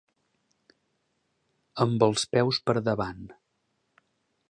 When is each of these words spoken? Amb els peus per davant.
Amb 1.87 2.07
els 2.09 2.27
peus 2.35 2.63
per 2.71 2.79
davant. 2.91 3.25